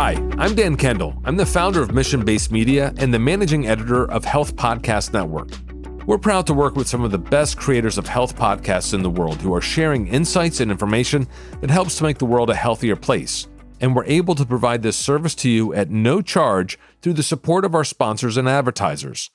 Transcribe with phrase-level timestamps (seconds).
[0.00, 1.20] Hi, I'm Dan Kendall.
[1.24, 5.48] I'm the founder of Mission Based Media and the managing editor of Health Podcast Network.
[6.06, 9.10] We're proud to work with some of the best creators of health podcasts in the
[9.10, 11.26] world who are sharing insights and information
[11.60, 13.48] that helps to make the world a healthier place.
[13.80, 17.64] And we're able to provide this service to you at no charge through the support
[17.64, 19.32] of our sponsors and advertisers.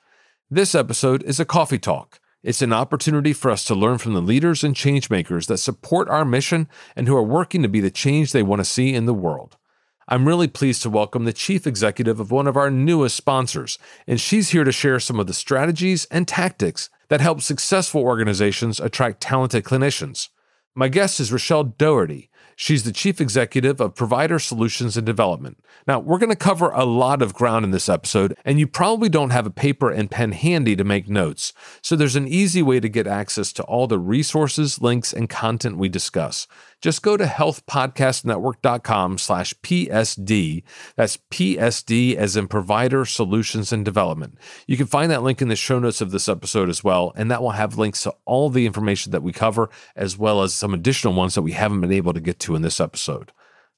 [0.49, 2.21] This episode is a coffee talk.
[2.41, 6.23] It's an opportunity for us to learn from the leaders and changemakers that support our
[6.23, 9.13] mission and who are working to be the change they want to see in the
[9.13, 9.57] world.
[10.07, 14.19] I'm really pleased to welcome the chief executive of one of our newest sponsors, and
[14.19, 19.21] she's here to share some of the strategies and tactics that help successful organizations attract
[19.21, 20.29] talented clinicians.
[20.75, 22.29] My guest is Rachelle Daugherty.
[22.55, 25.57] She's the chief executive of Provider Solutions and Development.
[25.87, 29.09] Now, we're going to cover a lot of ground in this episode, and you probably
[29.09, 31.53] don't have a paper and pen handy to make notes.
[31.81, 35.77] So there's an easy way to get access to all the resources, links, and content
[35.77, 36.47] we discuss.
[36.83, 40.63] Just go to healthpodcastnetwork.com slash PSD.
[40.97, 44.37] That's PSD as in Provider Solutions and Development.
[44.67, 47.31] You can find that link in the show notes of this episode as well, and
[47.31, 50.73] that will have links to all the information that we cover, as well as some
[50.73, 53.31] additional ones that we haven't been able to get to in this episode.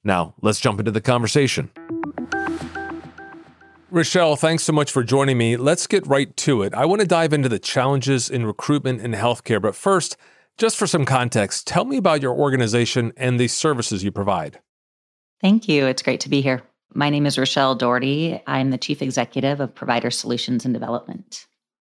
[0.03, 1.69] Now, let's jump into the conversation.
[3.91, 5.57] Rachelle, thanks so much for joining me.
[5.57, 6.73] Let's get right to it.
[6.73, 10.17] I want to dive into the challenges in recruitment in healthcare, but first,
[10.57, 14.59] just for some context, tell me about your organization and the services you provide.
[15.41, 15.85] Thank you.
[15.85, 16.61] It's great to be here.
[16.93, 18.41] My name is Rachelle Daugherty.
[18.47, 21.45] I'm the Chief Executive of Provider Solutions and Development.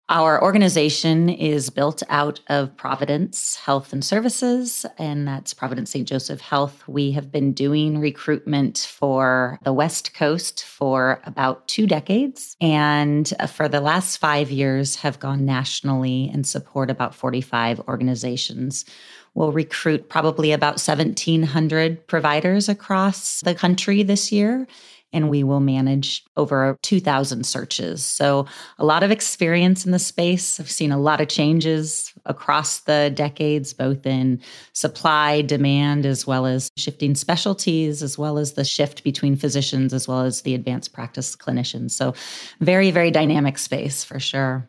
[0.08, 6.08] Our organization is built out of Providence Health and Services, and that's Providence St.
[6.08, 6.88] Joseph Health.
[6.88, 13.68] We have been doing recruitment for the West Coast for about two decades, and for
[13.68, 18.86] the last five years have gone nationally and support about 45 organizations.
[19.34, 24.68] We'll recruit probably about 1,700 providers across the country this year
[25.16, 28.04] and we will manage over 2,000 searches.
[28.04, 28.46] So,
[28.78, 30.60] a lot of experience in the space.
[30.60, 34.42] I've seen a lot of changes across the decades, both in
[34.74, 40.06] supply, demand, as well as shifting specialties, as well as the shift between physicians, as
[40.06, 41.92] well as the advanced practice clinicians.
[41.92, 42.14] So,
[42.60, 44.68] very, very dynamic space for sure.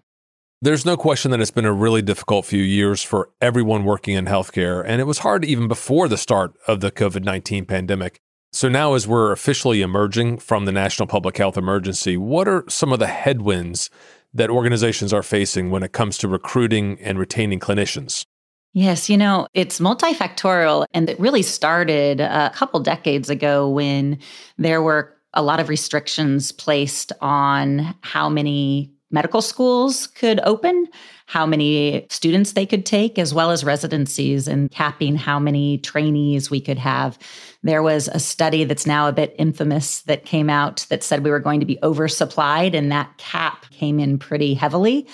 [0.62, 4.26] There's no question that it's been a really difficult few years for everyone working in
[4.26, 8.20] healthcare, and it was hard even before the start of the COVID 19 pandemic.
[8.52, 12.92] So, now as we're officially emerging from the national public health emergency, what are some
[12.92, 13.90] of the headwinds
[14.32, 18.24] that organizations are facing when it comes to recruiting and retaining clinicians?
[18.72, 20.84] Yes, you know, it's multifactorial.
[20.92, 24.18] And it really started a couple decades ago when
[24.58, 30.86] there were a lot of restrictions placed on how many medical schools could open,
[31.24, 36.50] how many students they could take, as well as residencies, and capping how many trainees
[36.50, 37.18] we could have.
[37.62, 41.30] There was a study that's now a bit infamous that came out that said we
[41.30, 45.08] were going to be oversupplied, and that cap came in pretty heavily.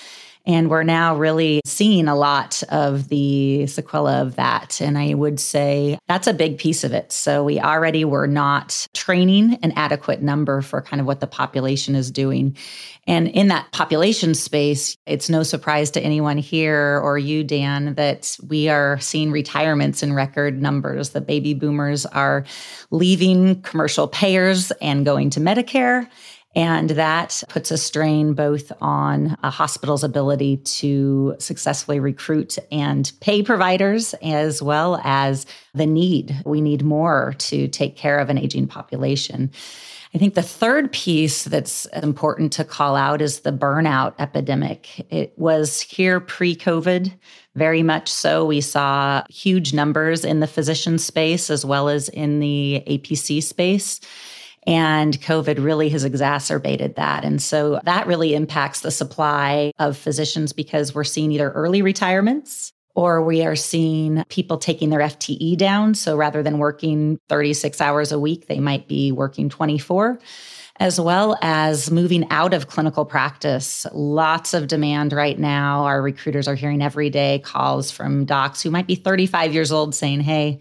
[0.45, 4.81] And we're now really seeing a lot of the sequela of that.
[4.81, 7.13] And I would say that's a big piece of it.
[7.13, 11.95] So we already were not training an adequate number for kind of what the population
[11.95, 12.57] is doing.
[13.07, 18.37] And in that population space, it's no surprise to anyone here or you, Dan, that
[18.47, 21.11] we are seeing retirements in record numbers.
[21.11, 22.45] The baby boomers are
[22.91, 26.09] leaving commercial payers and going to Medicare.
[26.55, 33.43] And that puts a strain both on a hospital's ability to successfully recruit and pay
[33.43, 36.37] providers, as well as the need.
[36.45, 39.51] We need more to take care of an aging population.
[40.15, 45.07] I think the third piece that's important to call out is the burnout epidemic.
[45.11, 47.11] It was here pre COVID,
[47.55, 48.45] very much so.
[48.45, 54.01] We saw huge numbers in the physician space as well as in the APC space.
[54.67, 57.25] And COVID really has exacerbated that.
[57.25, 62.73] And so that really impacts the supply of physicians because we're seeing either early retirements
[62.95, 65.95] or we are seeing people taking their FTE down.
[65.95, 70.19] So rather than working 36 hours a week, they might be working 24
[70.76, 73.87] as well as moving out of clinical practice.
[73.93, 75.85] Lots of demand right now.
[75.85, 79.94] Our recruiters are hearing every day calls from docs who might be 35 years old
[79.94, 80.61] saying, Hey,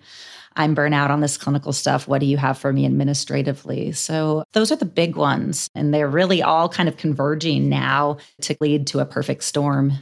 [0.55, 2.07] I'm burnout on this clinical stuff.
[2.07, 3.91] What do you have for me administratively?
[3.93, 5.69] So those are the big ones.
[5.75, 9.93] And they're really all kind of converging now to lead to a perfect storm.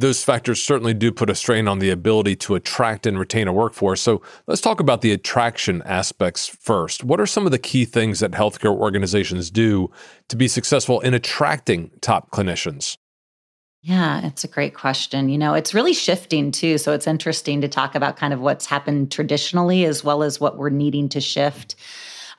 [0.00, 3.52] Those factors certainly do put a strain on the ability to attract and retain a
[3.52, 4.00] workforce.
[4.00, 7.04] So let's talk about the attraction aspects first.
[7.04, 9.90] What are some of the key things that healthcare organizations do
[10.28, 12.96] to be successful in attracting top clinicians?
[13.86, 15.28] Yeah, it's a great question.
[15.28, 16.78] You know, it's really shifting too.
[16.78, 20.56] So it's interesting to talk about kind of what's happened traditionally as well as what
[20.56, 21.74] we're needing to shift.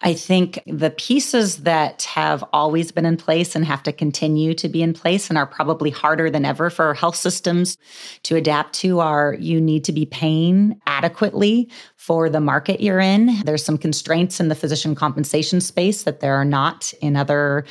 [0.02, 4.68] I think the pieces that have always been in place and have to continue to
[4.68, 7.78] be in place and are probably harder than ever for health systems
[8.24, 13.40] to adapt to are you need to be paying adequately for the market you're in.
[13.44, 17.66] There's some constraints in the physician compensation space that there are not in other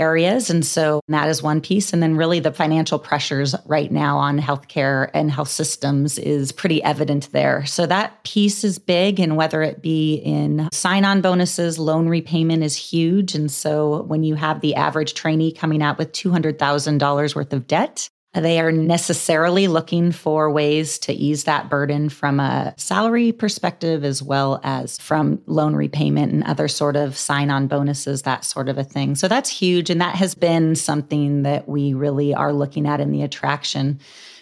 [0.00, 0.50] areas.
[0.50, 1.92] And so that is one piece.
[1.92, 6.82] And then really the financial pressures right now on healthcare and health systems is pretty
[6.82, 7.66] evident there.
[7.66, 9.20] So that piece is big.
[9.20, 13.34] And whether it be in sign on bonuses, loan repayment is huge.
[13.34, 18.08] And so when you have the average trainee coming out with $200,000 worth of debt,
[18.32, 24.22] they are necessarily looking for ways to ease that burden from a salary perspective as
[24.22, 28.78] well as from loan repayment and other sort of sign on bonuses, that sort of
[28.78, 29.16] a thing.
[29.16, 29.90] So that's huge.
[29.90, 33.98] And that has been something that we really are looking at in the attraction.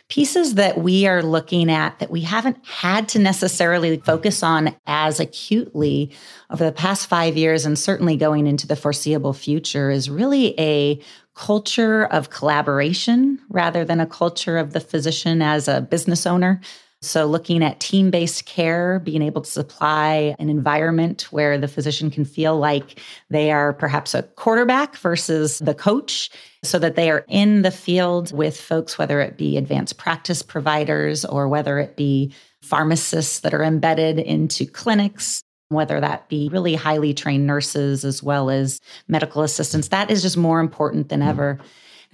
[0.08, 5.20] Pieces that we are looking at that we haven't had to necessarily focus on as
[5.20, 6.10] acutely
[6.50, 10.98] over the past five years, and certainly going into the foreseeable future, is really a
[11.38, 16.60] culture of collaboration rather than a culture of the physician as a business owner.
[17.00, 22.10] So, looking at team based care, being able to supply an environment where the physician
[22.10, 22.98] can feel like
[23.30, 26.28] they are perhaps a quarterback versus the coach,
[26.64, 31.24] so that they are in the field with folks, whether it be advanced practice providers
[31.24, 37.12] or whether it be pharmacists that are embedded into clinics whether that be really highly
[37.12, 39.88] trained nurses as well as medical assistants.
[39.88, 41.28] That is just more important than mm-hmm.
[41.28, 41.58] ever.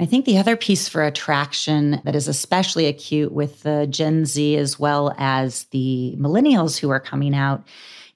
[0.00, 4.56] I think the other piece for attraction that is especially acute with the Gen Z
[4.56, 7.64] as well as the millennials who are coming out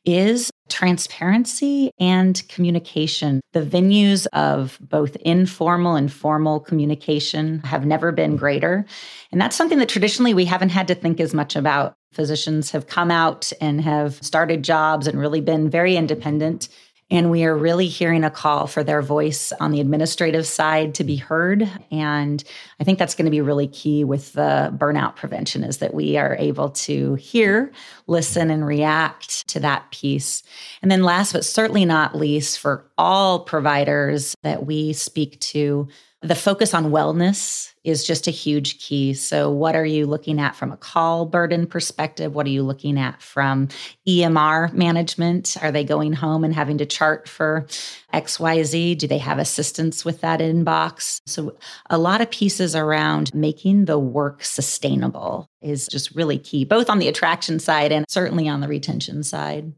[0.04, 3.40] is transparency and communication.
[3.52, 8.86] The venues of both informal and formal communication have never been greater.
[9.32, 11.94] And that's something that traditionally we haven't had to think as much about.
[12.12, 16.68] Physicians have come out and have started jobs and really been very independent.
[17.10, 21.04] And we are really hearing a call for their voice on the administrative side to
[21.04, 21.70] be heard.
[21.90, 22.44] And
[22.78, 26.18] I think that's going to be really key with the burnout prevention is that we
[26.18, 27.72] are able to hear,
[28.06, 30.42] listen, and react to that piece.
[30.82, 35.88] And then last but certainly not least, for all providers that we speak to,
[36.20, 39.14] the focus on wellness is just a huge key.
[39.14, 42.34] So, what are you looking at from a call burden perspective?
[42.34, 43.68] What are you looking at from
[44.06, 45.56] EMR management?
[45.62, 47.66] Are they going home and having to chart for
[48.12, 48.98] XYZ?
[48.98, 51.20] Do they have assistance with that inbox?
[51.26, 51.56] So,
[51.88, 56.98] a lot of pieces around making the work sustainable is just really key, both on
[56.98, 59.72] the attraction side and certainly on the retention side.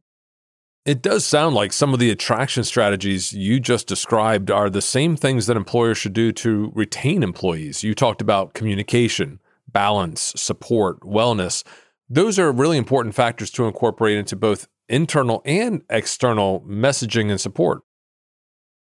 [0.87, 5.15] It does sound like some of the attraction strategies you just described are the same
[5.15, 7.85] things that employers should do to retain employees.
[7.85, 11.65] You talked about communication, balance, support, wellness.
[12.09, 17.83] Those are really important factors to incorporate into both internal and external messaging and support.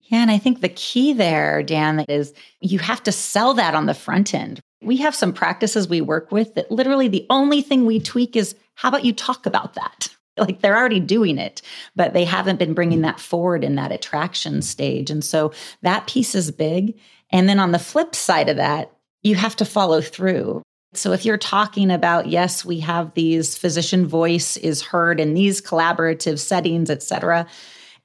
[0.03, 3.87] Yeah, and I think the key there, Dan, is you have to sell that on
[3.87, 4.61] the front end.
[4.83, 8.55] We have some practices we work with that literally the only thing we tweak is
[8.75, 10.15] how about you talk about that?
[10.39, 11.63] Like they're already doing it
[11.95, 15.11] but they haven't been bringing that forward in that attraction stage.
[15.11, 15.53] And so
[15.83, 16.99] that piece is big.
[17.31, 18.93] And then on the flip side of that
[19.23, 20.63] you have to follow through.
[20.95, 25.61] So if you're talking about yes we have these physician voice is heard in these
[25.61, 27.47] collaborative settings et cetera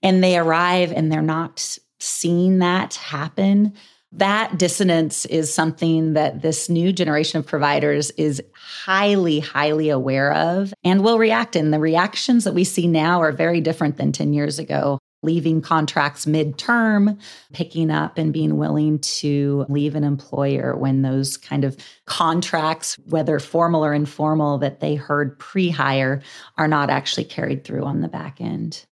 [0.04, 3.74] and they arrive and they're not seeing that happen
[4.14, 10.74] that dissonance is something that this new generation of providers is highly, highly aware of
[10.84, 11.72] and will react in.
[11.72, 15.00] The reactions that we see now are very different than 10 years ago.
[15.24, 17.20] Leaving contracts midterm,
[17.54, 23.38] picking up and being willing to leave an employer when those kind of contracts, whether
[23.38, 26.24] formal or informal, that they heard pre hire,
[26.58, 28.84] are not actually carried through on the back end.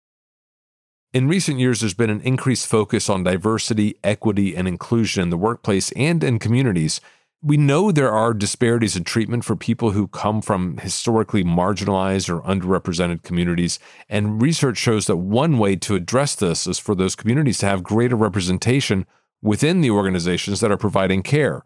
[1.12, 5.38] In recent years, there's been an increased focus on diversity, equity, and inclusion in the
[5.38, 7.01] workplace and in communities.
[7.42, 12.44] We know there are disparities in treatment for people who come from historically marginalized or
[12.44, 17.58] underrepresented communities, and research shows that one way to address this is for those communities
[17.60, 19.08] to have greater representation
[19.42, 21.63] within the organizations that are providing care.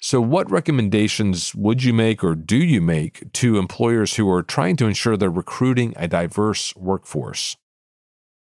[0.00, 4.76] So, what recommendations would you make or do you make to employers who are trying
[4.76, 7.56] to ensure they're recruiting a diverse workforce?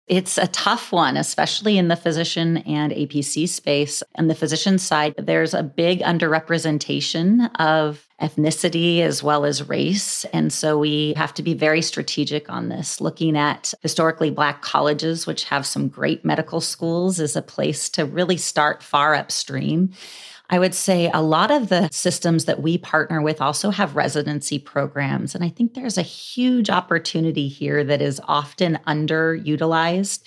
[0.07, 4.03] It's a tough one, especially in the physician and APC space.
[4.13, 10.23] And the physician side, there's a big underrepresentation of ethnicity as well as race.
[10.25, 13.01] And so we have to be very strategic on this.
[13.01, 18.05] Looking at historically Black colleges, which have some great medical schools, is a place to
[18.05, 19.91] really start far upstream.
[20.49, 24.59] I would say a lot of the systems that we partner with also have residency
[24.59, 25.35] programs.
[25.35, 30.23] And I think there's a huge opportunity here that is often underutilized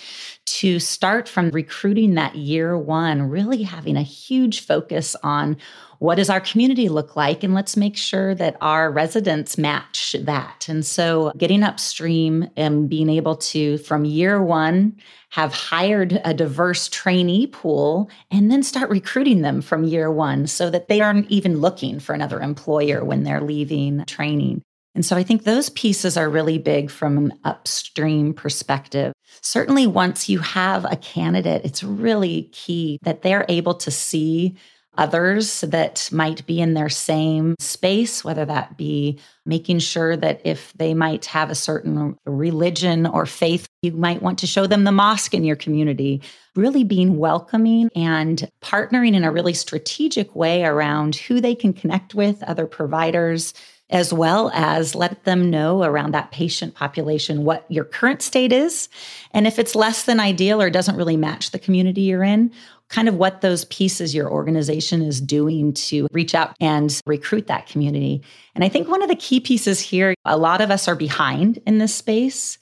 [0.57, 5.57] to start from recruiting that year one, really having a huge focus on
[5.99, 7.43] what does our community look like?
[7.43, 10.69] And let's make sure that our residents match that.
[10.69, 14.97] And so getting upstream and being able to, from year one,
[15.31, 20.71] have hired a diverse trainee pool and then start recruiting them from year one so
[20.71, 24.63] that they aren't even looking for another employer when they're leaving training.
[24.99, 29.13] And so I think those pieces are really big from an upstream perspective.
[29.43, 34.57] Certainly, once you have a candidate, it's really key that they're able to see
[34.97, 40.73] others that might be in their same space, whether that be making sure that if
[40.73, 44.91] they might have a certain religion or faith, you might want to show them the
[44.91, 46.21] mosque in your community.
[46.57, 52.17] Really being welcoming and partnering in a really strategic way around who they can connect
[52.17, 53.55] with, other providers,
[53.91, 58.89] as well as let them know around that patient population what your current state is.
[59.33, 62.53] And if it's less than ideal or doesn't really match the community you're in,
[62.89, 67.67] kind of what those pieces your organization is doing to reach out and recruit that
[67.67, 68.23] community.
[68.55, 71.61] And I think one of the key pieces here, a lot of us are behind
[71.67, 72.59] in this space.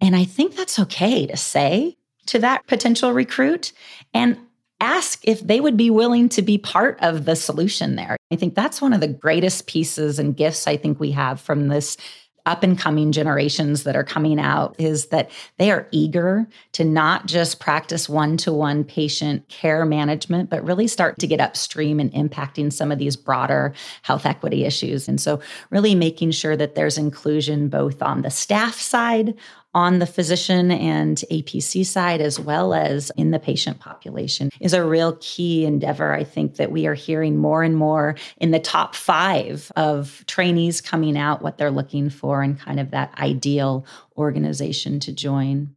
[0.00, 3.72] And I think that's okay to say to that potential recruit
[4.12, 4.38] and
[4.82, 8.16] ask if they would be willing to be part of the solution there.
[8.32, 11.68] I think that's one of the greatest pieces and gifts I think we have from
[11.68, 11.96] this
[12.44, 17.26] up and coming generations that are coming out is that they are eager to not
[17.26, 22.12] just practice one to one patient care management, but really start to get upstream and
[22.12, 23.72] impacting some of these broader
[24.02, 25.08] health equity issues.
[25.08, 29.34] And so, really making sure that there's inclusion both on the staff side,
[29.74, 34.84] on the physician and APC side, as well as in the patient population, is a
[34.84, 36.12] real key endeavor.
[36.12, 40.80] I think that we are hearing more and more in the top five of trainees
[40.80, 43.86] coming out what they're looking for and kind of that ideal
[44.16, 45.74] organization to join.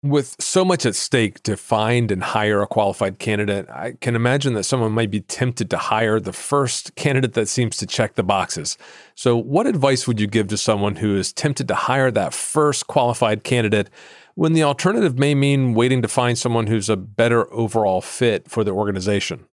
[0.00, 4.54] With so much at stake to find and hire a qualified candidate, I can imagine
[4.54, 8.22] that someone might be tempted to hire the first candidate that seems to check the
[8.22, 8.78] boxes.
[9.16, 12.86] So, what advice would you give to someone who is tempted to hire that first
[12.86, 13.90] qualified candidate
[14.36, 18.62] when the alternative may mean waiting to find someone who's a better overall fit for
[18.62, 19.46] the organization?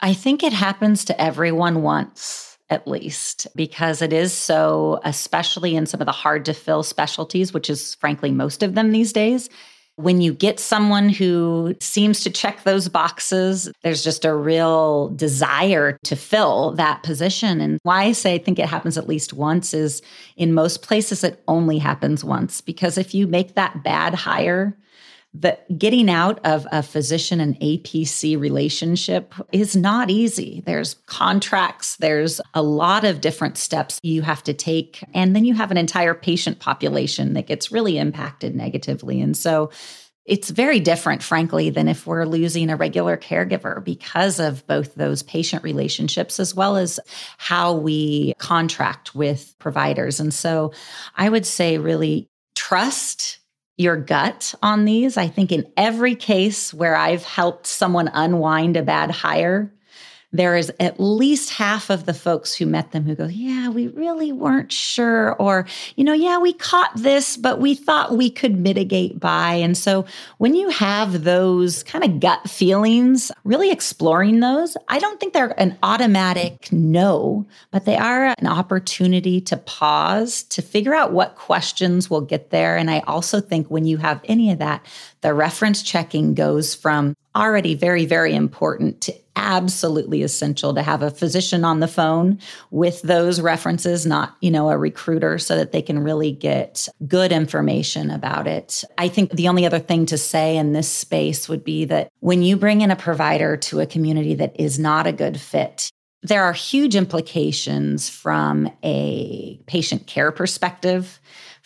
[0.00, 5.86] I think it happens to everyone once at least, because it is so, especially in
[5.86, 9.50] some of the hard to fill specialties, which is frankly most of them these days.
[9.96, 15.98] When you get someone who seems to check those boxes, there's just a real desire
[16.04, 17.60] to fill that position.
[17.60, 20.00] And why I say I think it happens at least once is
[20.36, 22.62] in most places it only happens once.
[22.62, 24.74] Because if you make that bad hire,
[25.32, 30.62] the getting out of a physician and APC relationship is not easy.
[30.66, 35.04] There's contracts, there's a lot of different steps you have to take.
[35.14, 39.20] And then you have an entire patient population that gets really impacted negatively.
[39.20, 39.70] And so
[40.26, 45.22] it's very different, frankly, than if we're losing a regular caregiver because of both those
[45.22, 47.00] patient relationships as well as
[47.38, 50.20] how we contract with providers.
[50.20, 50.72] And so
[51.16, 53.39] I would say, really trust
[53.80, 55.16] your gut on these.
[55.16, 59.72] I think in every case where I've helped someone unwind a bad hire,
[60.32, 63.88] there is at least half of the folks who met them who go, Yeah, we
[63.88, 65.34] really weren't sure.
[65.34, 69.54] Or, you know, yeah, we caught this, but we thought we could mitigate by.
[69.54, 70.04] And so
[70.38, 75.58] when you have those kind of gut feelings, really exploring those, I don't think they're
[75.60, 82.08] an automatic no, but they are an opportunity to pause, to figure out what questions
[82.08, 82.76] will get there.
[82.76, 84.86] And I also think when you have any of that,
[85.22, 91.10] the reference checking goes from already very, very important to absolutely essential to have a
[91.10, 92.38] physician on the phone
[92.70, 97.32] with those references, not, you know, a recruiter so that they can really get good
[97.32, 98.84] information about it.
[98.98, 102.42] I think the only other thing to say in this space would be that when
[102.42, 105.90] you bring in a provider to a community that is not a good fit,
[106.22, 111.18] there are huge implications from a patient care perspective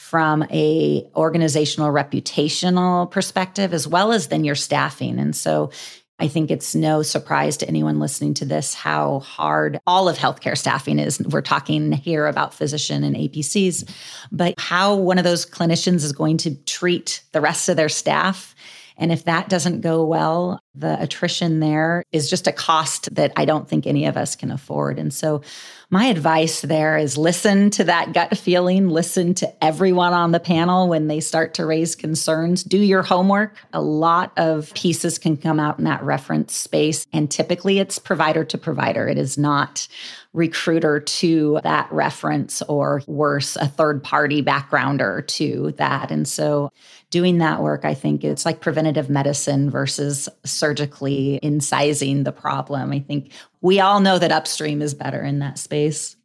[0.04, 5.70] from a organizational reputational perspective as well as then your staffing and so
[6.18, 10.56] I think it's no surprise to anyone listening to this how hard all of healthcare
[10.56, 11.20] staffing is.
[11.20, 13.90] We're talking here about physician and APCs,
[14.30, 18.54] but how one of those clinicians is going to treat the rest of their staff.
[18.96, 23.44] And if that doesn't go well, the attrition there is just a cost that I
[23.44, 25.00] don't think any of us can afford.
[25.00, 25.42] And so
[25.90, 30.88] my advice there is listen to that gut feeling, listen to everyone on the panel
[30.88, 33.56] when they start to raise concerns, do your homework.
[33.72, 37.06] A lot of pieces can come out in that reference space.
[37.12, 39.86] And typically it's provider to provider, it is not
[40.34, 46.10] recruiter to that reference or worse, a third party backgrounder to that.
[46.10, 46.72] And so
[47.10, 52.90] doing that work, I think it's like preventative medicine versus surgically incising the problem.
[52.90, 53.30] I think
[53.64, 56.16] we all know that upstream is better in that space.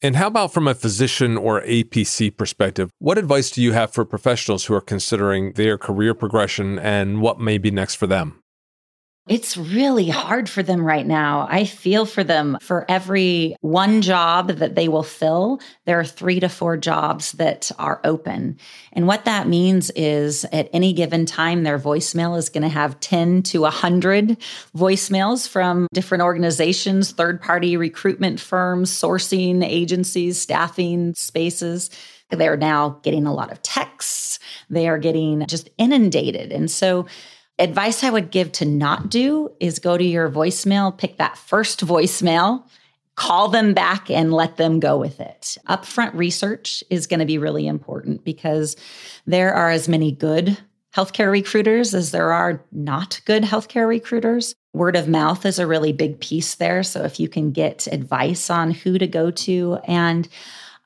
[0.00, 2.90] And how about from a physician or APC perspective?
[2.98, 7.38] What advice do you have for professionals who are considering their career progression and what
[7.38, 8.42] may be next for them?
[9.28, 11.48] It's really hard for them right now.
[11.50, 12.58] I feel for them.
[12.60, 17.72] For every one job that they will fill, there are three to four jobs that
[17.76, 18.56] are open.
[18.92, 23.00] And what that means is at any given time, their voicemail is going to have
[23.00, 24.38] 10 to 100
[24.76, 31.90] voicemails from different organizations, third party recruitment firms, sourcing agencies, staffing spaces.
[32.30, 34.38] They're now getting a lot of texts.
[34.70, 36.52] They are getting just inundated.
[36.52, 37.06] And so,
[37.58, 41.84] Advice I would give to not do is go to your voicemail, pick that first
[41.84, 42.64] voicemail,
[43.14, 45.56] call them back and let them go with it.
[45.66, 48.76] Upfront research is going to be really important because
[49.26, 50.58] there are as many good
[50.94, 54.54] healthcare recruiters as there are not good healthcare recruiters.
[54.74, 56.82] Word of mouth is a really big piece there.
[56.82, 60.28] So if you can get advice on who to go to, and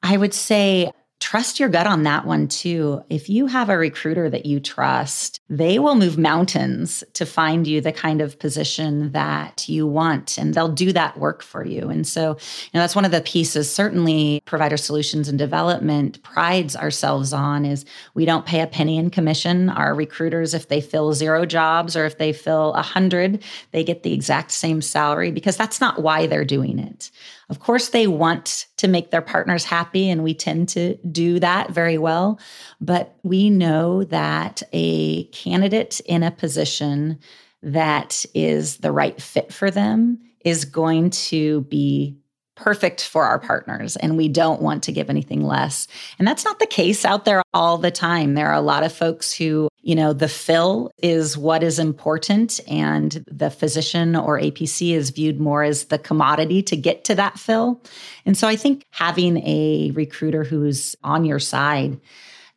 [0.02, 3.02] I would say trust your gut on that one too.
[3.10, 7.80] If you have a recruiter that you trust, they will move mountains to find you
[7.80, 11.88] the kind of position that you want, and they'll do that work for you.
[11.90, 16.74] And so, you know, that's one of the pieces certainly provider solutions and development prides
[16.74, 17.84] ourselves on is
[18.14, 19.68] we don't pay a penny in commission.
[19.68, 24.02] Our recruiters, if they fill zero jobs or if they fill a hundred, they get
[24.02, 27.10] the exact same salary because that's not why they're doing it.
[27.50, 31.70] Of course, they want to make their partners happy, and we tend to do that
[31.70, 32.38] very well.
[32.80, 37.18] But we know that a candidate in a position
[37.62, 42.16] that is the right fit for them is going to be
[42.54, 45.88] perfect for our partners and we don't want to give anything less.
[46.18, 48.34] And that's not the case out there all the time.
[48.34, 52.60] There are a lot of folks who, you know, the fill is what is important
[52.68, 57.38] and the physician or APC is viewed more as the commodity to get to that
[57.38, 57.82] fill.
[58.26, 61.98] And so I think having a recruiter who's on your side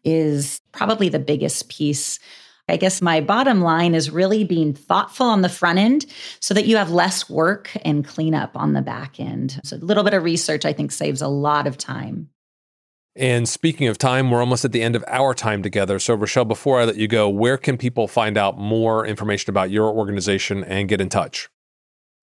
[0.04, 2.20] is probably the biggest piece
[2.70, 6.06] I guess my bottom line is really being thoughtful on the front end
[6.40, 9.60] so that you have less work and cleanup on the back end.
[9.66, 12.30] So, a little bit of research, I think, saves a lot of time.
[13.16, 16.00] And speaking of time, we're almost at the end of our time together.
[16.00, 19.70] So, Rachelle, before I let you go, where can people find out more information about
[19.70, 21.48] your organization and get in touch?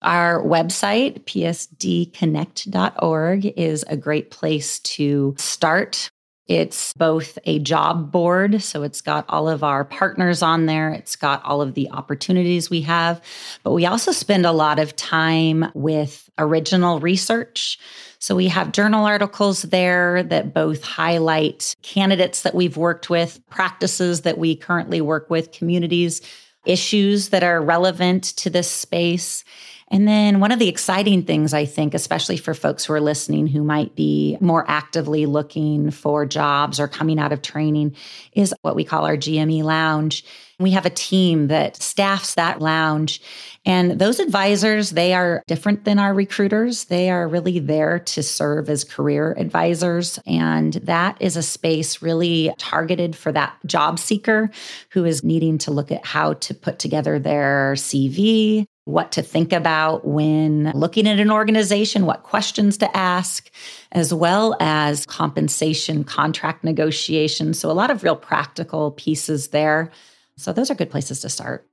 [0.01, 6.09] Our website, psdconnect.org, is a great place to start.
[6.51, 11.15] It's both a job board, so it's got all of our partners on there, it's
[11.15, 13.21] got all of the opportunities we have,
[13.63, 17.79] but we also spend a lot of time with original research.
[18.19, 24.23] So we have journal articles there that both highlight candidates that we've worked with, practices
[24.23, 26.21] that we currently work with, communities,
[26.65, 29.45] issues that are relevant to this space.
[29.91, 33.45] And then one of the exciting things, I think, especially for folks who are listening
[33.45, 37.95] who might be more actively looking for jobs or coming out of training,
[38.31, 40.23] is what we call our GME lounge.
[40.59, 43.21] We have a team that staffs that lounge.
[43.65, 46.85] And those advisors, they are different than our recruiters.
[46.85, 50.19] They are really there to serve as career advisors.
[50.25, 54.51] And that is a space really targeted for that job seeker
[54.91, 59.53] who is needing to look at how to put together their CV, what to think
[59.53, 63.49] about when looking at an organization, what questions to ask,
[63.91, 67.59] as well as compensation, contract negotiations.
[67.59, 69.91] So, a lot of real practical pieces there.
[70.35, 71.70] So, those are good places to start.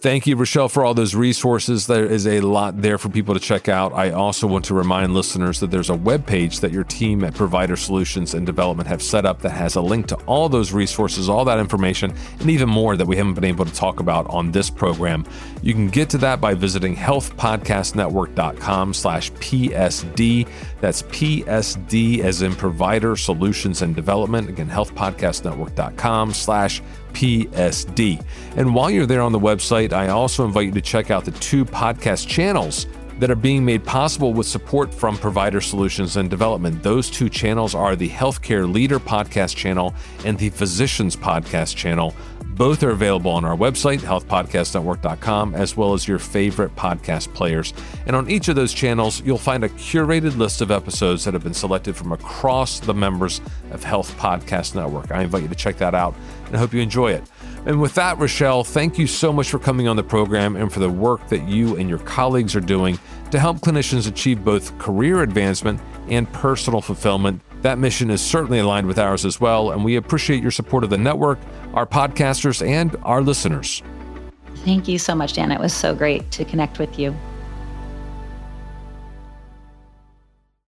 [0.00, 1.88] Thank you, Rachelle, for all those resources.
[1.88, 3.92] There is a lot there for people to check out.
[3.94, 7.34] I also want to remind listeners that there's a web page that your team at
[7.34, 11.28] Provider Solutions and Development have set up that has a link to all those resources,
[11.28, 14.52] all that information, and even more that we haven't been able to talk about on
[14.52, 15.26] this program.
[15.62, 20.48] You can get to that by visiting healthpodcastnetwork.com slash PSD.
[20.80, 24.48] That's PSD as in Provider Solutions and Development.
[24.48, 26.82] Again, healthpodcastnetwork.com slash
[27.18, 28.24] PSD.
[28.56, 31.32] And while you're there on the website, I also invite you to check out the
[31.32, 32.86] two podcast channels
[33.18, 36.82] that are being made possible with support from Provider Solutions and Development.
[36.82, 42.14] Those two channels are the Healthcare Leader podcast channel and the Physicians podcast channel.
[42.58, 47.72] Both are available on our website, healthpodcastnetwork.com, as well as your favorite podcast players.
[48.06, 51.44] And on each of those channels, you'll find a curated list of episodes that have
[51.44, 55.12] been selected from across the members of Health Podcast Network.
[55.12, 57.22] I invite you to check that out and I hope you enjoy it.
[57.66, 60.80] And with that, Rachelle, thank you so much for coming on the program and for
[60.80, 62.98] the work that you and your colleagues are doing
[63.30, 67.42] to help clinicians achieve both career advancement and personal fulfillment.
[67.62, 70.90] That mission is certainly aligned with ours as well, and we appreciate your support of
[70.90, 71.38] the network,
[71.74, 73.82] our podcasters, and our listeners.
[74.64, 75.50] Thank you so much, Dan.
[75.50, 77.14] It was so great to connect with you.